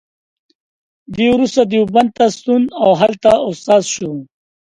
دی 1.15 1.25
وروسته 1.35 1.61
دیوبند 1.71 2.09
ته 2.17 2.25
ستون 2.37 2.63
او 2.83 2.89
هلته 3.01 3.31
استاد 3.49 3.83
شو. 3.93 4.09